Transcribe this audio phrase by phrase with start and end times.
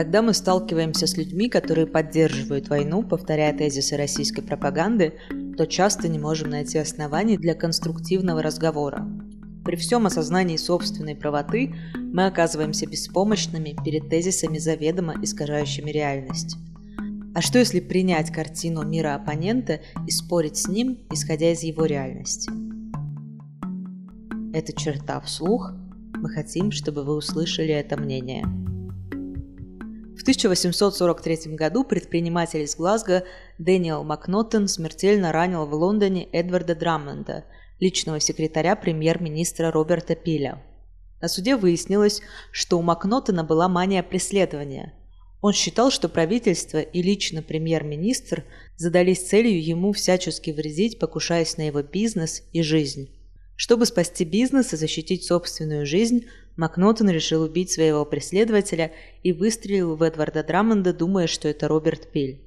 [0.00, 5.12] Когда мы сталкиваемся с людьми, которые поддерживают войну, повторяя тезисы российской пропаганды,
[5.58, 9.06] то часто не можем найти оснований для конструктивного разговора.
[9.62, 16.56] При всем осознании собственной правоты мы оказываемся беспомощными перед тезисами заведомо искажающими реальность.
[17.34, 22.50] А что если принять картину мира оппонента и спорить с ним, исходя из его реальности?
[24.54, 25.74] Это черта вслух.
[26.14, 28.46] Мы хотим, чтобы вы услышали это мнение.
[30.20, 33.24] В 1843 году предприниматель из Глазго
[33.56, 37.46] Дэниел Макнотон смертельно ранил в Лондоне Эдварда Драммонда,
[37.78, 40.62] личного секретаря премьер-министра Роберта Пиля.
[41.22, 42.20] На суде выяснилось,
[42.52, 44.92] что у Макнотона была мания преследования.
[45.40, 48.44] Он считал, что правительство и лично премьер-министр
[48.76, 53.08] задались целью ему всячески вредить, покушаясь на его бизнес и жизнь.
[53.62, 56.24] Чтобы спасти бизнес и защитить собственную жизнь,
[56.56, 58.90] Макнотон решил убить своего преследователя
[59.22, 62.40] и выстрелил в Эдварда Драмонда, думая, что это Роберт Пиль.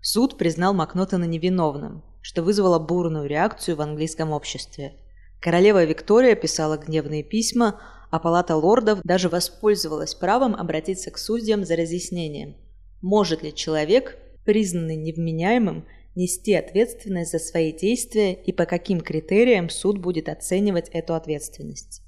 [0.00, 4.92] Суд признал Макнотона невиновным, что вызвало бурную реакцию в английском обществе.
[5.40, 7.80] Королева Виктория писала гневные письма,
[8.12, 12.54] а Палата лордов даже воспользовалась правом обратиться к судьям за разъяснением.
[13.02, 19.98] Может ли человек, признанный невменяемым, нести ответственность за свои действия и по каким критериям суд
[19.98, 22.02] будет оценивать эту ответственность.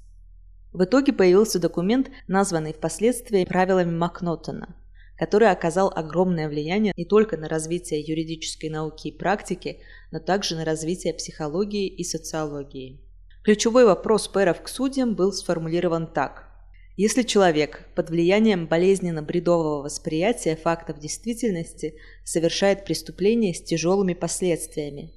[0.71, 4.75] В итоге появился документ, названный впоследствии правилами Макнотона,
[5.17, 9.81] который оказал огромное влияние не только на развитие юридической науки и практики,
[10.11, 12.99] но также на развитие психологии и социологии.
[13.43, 16.52] Ключевой вопрос пэров к судьям был сформулирован так.
[16.95, 25.11] Если человек под влиянием болезненно-бредового восприятия фактов действительности совершает преступление с тяжелыми последствиями,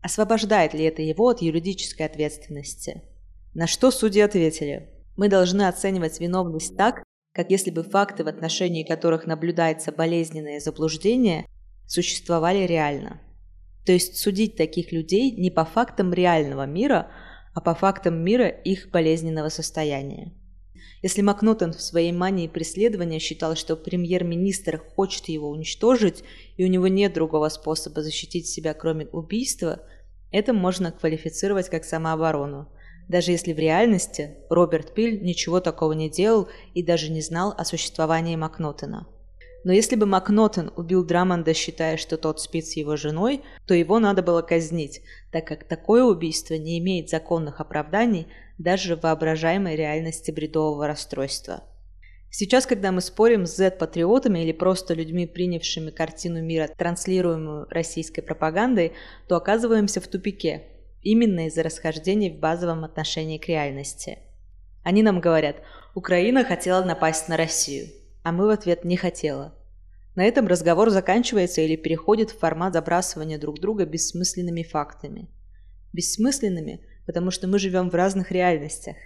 [0.00, 3.02] освобождает ли это его от юридической ответственности?
[3.52, 4.88] На что судьи ответили?
[5.18, 7.02] Мы должны оценивать виновность так,
[7.34, 11.44] как если бы факты, в отношении которых наблюдается болезненное заблуждение,
[11.86, 13.20] существовали реально.
[13.84, 17.10] То есть судить таких людей не по фактам реального мира,
[17.54, 20.32] а по фактам мира их болезненного состояния.
[21.02, 26.24] Если Макнотон в своей мании преследования считал, что премьер-министр хочет его уничтожить,
[26.56, 29.80] и у него нет другого способа защитить себя, кроме убийства,
[30.32, 32.68] это можно квалифицировать как самооборону.
[33.08, 37.64] Даже если в реальности Роберт Пиль ничего такого не делал и даже не знал о
[37.64, 39.06] существовании Макнотона.
[39.64, 43.98] Но если бы Макнотон убил Драмонда, считая, что тот спит с его женой, то его
[43.98, 45.00] надо было казнить,
[45.32, 48.28] так как такое убийство не имеет законных оправданий
[48.58, 51.62] даже в воображаемой реальности бредового расстройства.
[52.30, 58.92] Сейчас, когда мы спорим с Z-патриотами или просто людьми, принявшими картину мира, транслируемую российской пропагандой,
[59.28, 60.64] то оказываемся в тупике,
[61.02, 64.18] именно из-за расхождений в базовом отношении к реальности.
[64.84, 65.56] Они нам говорят,
[65.94, 67.88] Украина хотела напасть на Россию,
[68.22, 69.54] а мы в ответ не хотела.
[70.14, 75.28] На этом разговор заканчивается или переходит в формат забрасывания друг друга бессмысленными фактами.
[75.92, 78.96] Бессмысленными, потому что мы живем в разных реальностях.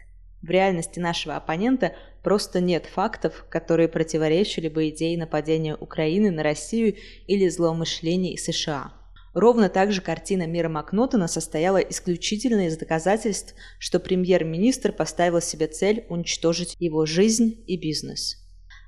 [0.42, 6.96] В реальности нашего оппонента просто нет фактов, которые противоречили бы идее нападения Украины на Россию
[7.28, 8.92] или злоумышлений США.
[9.34, 16.04] Ровно так же картина мира Макнотона состояла исключительно из доказательств, что премьер-министр поставил себе цель
[16.08, 18.36] уничтожить его жизнь и бизнес.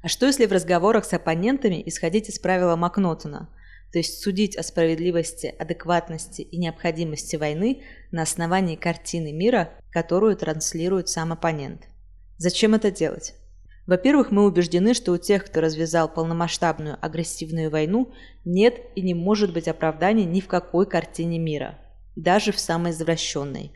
[0.03, 3.49] А что если в разговорах с оппонентами исходить из правила Макнотона,
[3.95, 11.09] то есть судить о справедливости, адекватности и необходимости войны на основании картины мира, которую транслирует
[11.09, 11.83] сам оппонент?
[12.37, 13.35] Зачем это делать?
[13.87, 18.13] Во-первых, мы убеждены, что у тех, кто развязал полномасштабную агрессивную войну,
[18.45, 21.79] нет и не может быть оправдания ни в какой картине мира,
[22.17, 23.75] даже в самой извращенной.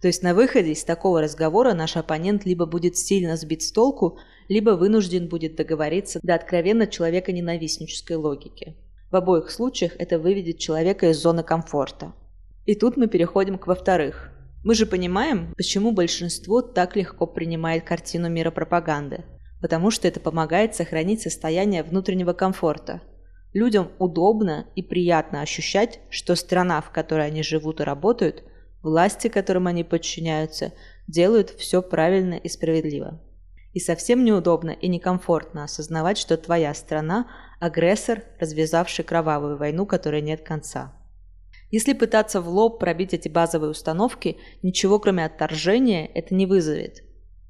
[0.00, 4.18] То есть на выходе из такого разговора наш оппонент либо будет сильно сбит с толку,
[4.48, 8.74] либо вынужден будет договориться до откровенно человека ненавистнической логики.
[9.10, 12.12] В обоих случаях это выведет человека из зоны комфорта.
[12.66, 14.30] И тут мы переходим к во-вторых.
[14.62, 19.24] Мы же понимаем, почему большинство так легко принимает картину мира пропаганды.
[19.62, 23.00] Потому что это помогает сохранить состояние внутреннего комфорта.
[23.54, 28.44] Людям удобно и приятно ощущать, что страна, в которой они живут и работают,
[28.82, 30.72] власти, которым они подчиняются,
[31.06, 33.22] делают все правильно и справедливо.
[33.72, 37.26] И совсем неудобно и некомфортно осознавать, что твоя страна–
[37.60, 40.92] агрессор, развязавший кровавую войну, которой нет конца.
[41.70, 47.02] Если пытаться в лоб пробить эти базовые установки, ничего кроме отторжения это не вызовет.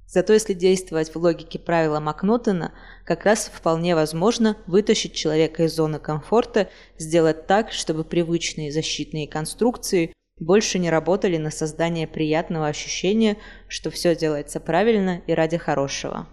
[0.09, 2.73] Зато если действовать в логике правила Макнотона,
[3.05, 10.13] как раз вполне возможно вытащить человека из зоны комфорта, сделать так, чтобы привычные защитные конструкции
[10.41, 13.37] больше не работали на создание приятного ощущения,
[13.69, 16.27] что все делается правильно и ради хорошего.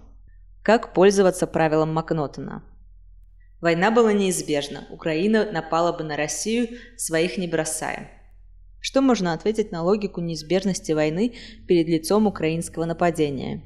[0.64, 2.64] Как пользоваться правилом Макнотона?
[3.62, 8.12] Война была неизбежна, Украина напала бы на Россию, своих не бросая.
[8.80, 11.34] Что можно ответить на логику неизбежности войны
[11.68, 13.64] перед лицом украинского нападения?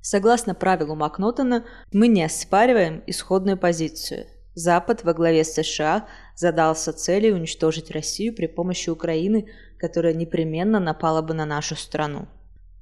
[0.00, 4.26] Согласно правилу Макнотона, мы не оспариваем исходную позицию.
[4.54, 9.48] Запад во главе с США задался целью уничтожить Россию при помощи Украины,
[9.78, 12.28] которая непременно напала бы на нашу страну.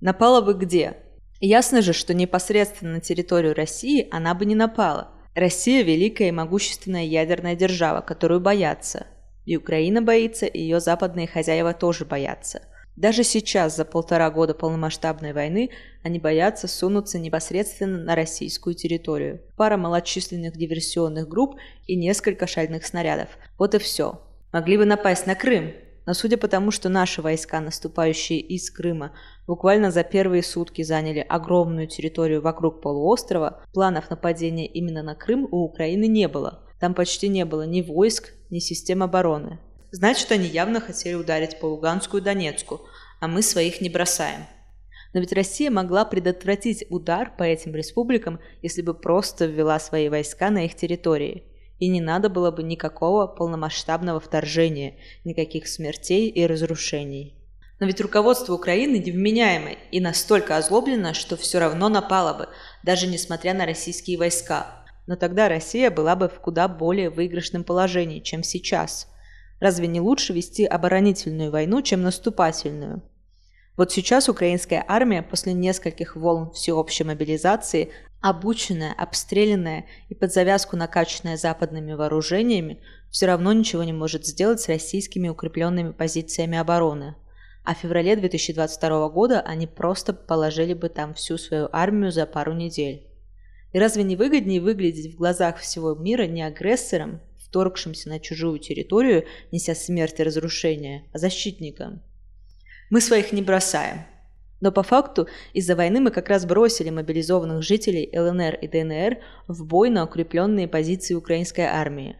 [0.00, 0.96] Напала бы где?
[1.40, 5.11] Ясно же, что непосредственно на территорию России она бы не напала.
[5.34, 9.06] Россия– великая и могущественная ядерная держава, которую боятся.
[9.46, 12.62] И Украина боится, и ее западные хозяева тоже боятся.
[12.96, 15.70] Даже сейчас, за полтора года полномасштабной войны,
[16.02, 19.40] они боятся сунуться непосредственно на российскую территорию.
[19.56, 21.56] Пара малочисленных диверсионных групп
[21.86, 23.30] и несколько шальных снарядов.
[23.58, 24.20] Вот и все.
[24.52, 25.72] Могли бы напасть на Крым,
[26.04, 29.12] но судя по тому, что наши войска, наступающие из Крыма,
[29.46, 35.64] буквально за первые сутки заняли огромную территорию вокруг полуострова, планов нападения именно на Крым у
[35.64, 36.68] Украины не было.
[36.80, 39.60] Там почти не было ни войск, ни систем обороны.
[39.92, 42.80] Значит, они явно хотели ударить по Луганскую и Донецку,
[43.20, 44.46] а мы своих не бросаем.
[45.12, 50.50] Но ведь Россия могла предотвратить удар по этим республикам, если бы просто ввела свои войска
[50.50, 51.44] на их территории.
[51.78, 57.41] И не надо было бы никакого полномасштабного вторжения, никаких смертей и разрушений.
[57.82, 62.48] Но ведь руководство Украины невменяемое и настолько озлоблено, что все равно напало бы,
[62.82, 64.84] даже несмотря на российские войска.
[65.06, 69.08] Но тогда Россия была бы в куда более выигрышном положении, чем сейчас–
[69.62, 73.00] Разве не лучше вести оборонительную войну, чем наступательную?
[73.76, 81.36] Вот сейчас украинская армия после нескольких волн всеобщей мобилизации, обученная, обстрелянная и под завязку накачанная
[81.36, 82.80] западными вооружениями,
[83.12, 87.14] все равно ничего не может сделать с российскими укрепленными позициями обороны.
[87.64, 92.52] А в феврале 2022 года они просто положили бы там всю свою армию за пару
[92.54, 93.06] недель.
[93.72, 99.26] И разве не выгоднее выглядеть в глазах всего мира не агрессором, вторгшимся на чужую территорию,
[99.52, 102.02] неся смерть и разрушение, а защитникам.
[102.90, 104.04] Мы своих не бросаем.
[104.60, 109.18] Но по факту из-за войны мы как раз бросили мобилизованных жителей ЛНР и ДНР
[109.48, 112.16] в бой на укрепленные позиции украинской армии.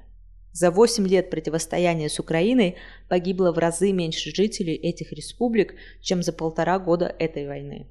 [0.52, 2.76] За 8 лет противостояния с Украиной
[3.08, 7.88] погибло в разы меньше жителей этих республик, чем за полтора года этой войны.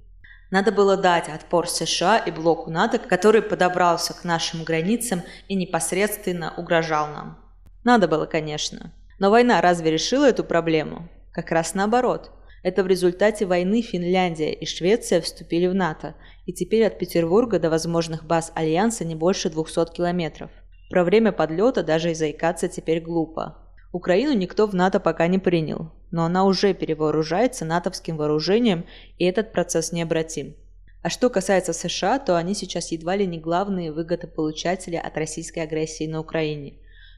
[0.52, 6.54] Надо было дать отпор США и блоку НАТО, который подобрался к нашим границам и непосредственно
[6.56, 7.40] угрожал нам.
[7.84, 8.94] Надо было, конечно.
[9.18, 11.10] Но война разве решила эту проблему?
[11.32, 12.32] Как раз наоборот.
[12.64, 16.14] Это в результате войны Финляндия и Швеция вступили в НАТО,
[16.46, 20.52] и теперь от Петербурга до возможных баз Альянса не больше 200 километров.
[20.92, 23.58] Про время подлета даже и заикаться теперь глупо.
[23.94, 28.86] Украину никто в НАТО пока не принял, но она уже перевооружается натовским вооружением,
[29.18, 30.54] и этот процесс необратим.
[31.02, 36.08] А что касается США, то они сейчас едва ли не главные выгодополучатели от российской агрессии
[36.08, 36.74] на Украине.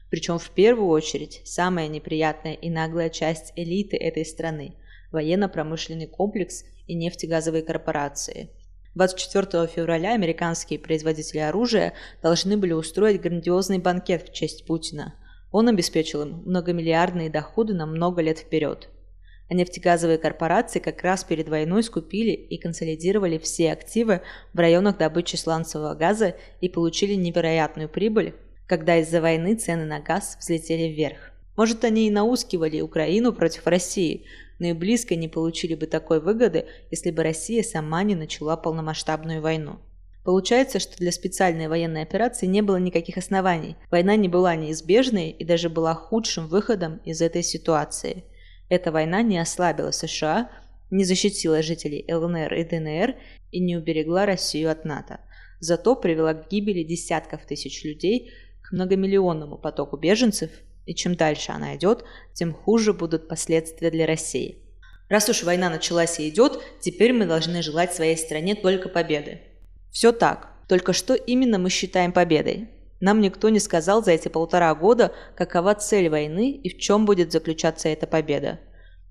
[0.08, 4.76] Причем в первую очередь самая неприятная и наглая часть элиты этой страны–
[5.10, 8.50] военно-промышленный комплекс и нефтегазовые корпорации.
[8.94, 15.14] 24 февраля американские производители оружия должны были устроить грандиозный банкет в честь Путина–
[15.54, 18.88] он обеспечил им многомиллиардные доходы на много лет вперед.
[19.48, 25.36] А нефтегазовые корпорации как раз перед войной скупили и консолидировали все активы в районах добычи
[25.36, 28.34] сланцевого газа и получили невероятную прибыль,
[28.66, 31.30] когда из-за войны цены на газ взлетели вверх.
[31.56, 34.24] Может, они и наускивали Украину против России,
[34.58, 39.40] но и близко не получили бы такой выгоды, если бы Россия сама не начала полномасштабную
[39.40, 39.80] войну.
[40.24, 43.76] Получается, что для специальной военной операции не было никаких оснований.
[43.90, 48.24] Война не была неизбежной и даже была худшим выходом из этой ситуации.
[48.70, 50.50] Эта война не ослабила США,
[50.90, 53.16] не защитила жителей ЛНР и ДНР
[53.50, 55.20] и не уберегла Россию от НАТО.
[55.60, 58.32] Зато привела к гибели десятков тысяч людей,
[58.62, 60.50] к многомиллионному потоку беженцев,
[60.86, 64.58] и чем дальше она идет, тем хуже будут последствия для России.
[65.08, 69.40] Раз уж война началась и идет, теперь мы должны желать своей стране только победы.
[69.90, 70.50] Все так.
[70.68, 72.68] Только что именно мы считаем победой?
[73.00, 77.32] Нам никто не сказал за эти полтора года, какова цель войны и в чем будет
[77.32, 78.60] заключаться эта победа.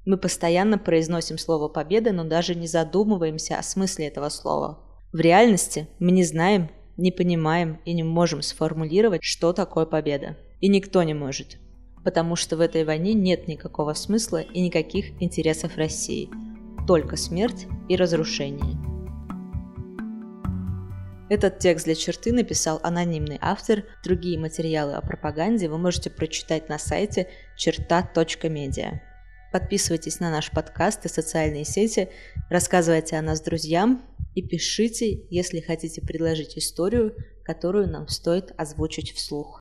[0.06, 4.80] Мы постоянно произносим слово «победа», но даже не задумываемся о смысле этого слова.
[5.14, 10.38] В реальности мы не знаем, не понимаем и не можем сформулировать, что такое победа.
[10.60, 11.58] И никто не может.
[12.04, 16.30] Потому что в этой войне нет никакого смысла и никаких интересов России.
[16.88, 18.78] Только смерть и разрушение.
[21.30, 23.86] Этот текст для черты написал анонимный автор.
[24.04, 29.02] Другие материалы о пропаганде вы можете прочитать на сайте черта.медиа.
[29.52, 32.10] Подписывайтесь на наш подкаст и социальные сети,
[32.50, 39.60] рассказывайте о нас друзьям и пишите, если хотите предложить историю, которую нам стоит озвучить вслух.